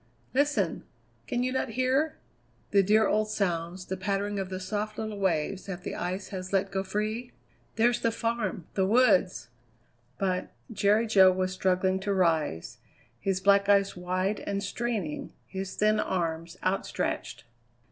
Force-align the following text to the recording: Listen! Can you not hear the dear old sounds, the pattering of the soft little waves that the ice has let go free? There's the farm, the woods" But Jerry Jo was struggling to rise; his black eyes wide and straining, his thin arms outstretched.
Listen! 0.33 0.83
Can 1.27 1.43
you 1.43 1.51
not 1.51 1.69
hear 1.77 2.17
the 2.71 2.81
dear 2.81 3.07
old 3.07 3.29
sounds, 3.29 3.85
the 3.85 3.95
pattering 3.95 4.39
of 4.39 4.49
the 4.49 4.59
soft 4.59 4.97
little 4.97 5.19
waves 5.19 5.67
that 5.67 5.83
the 5.83 5.93
ice 5.93 6.29
has 6.29 6.51
let 6.51 6.71
go 6.71 6.83
free? 6.83 7.33
There's 7.75 7.99
the 7.99 8.09
farm, 8.11 8.65
the 8.73 8.87
woods" 8.87 9.49
But 10.17 10.53
Jerry 10.71 11.05
Jo 11.05 11.31
was 11.31 11.53
struggling 11.53 11.99
to 11.99 12.15
rise; 12.15 12.79
his 13.19 13.41
black 13.41 13.69
eyes 13.69 13.95
wide 13.95 14.39
and 14.39 14.63
straining, 14.63 15.33
his 15.45 15.75
thin 15.75 15.99
arms 15.99 16.57
outstretched. 16.63 17.43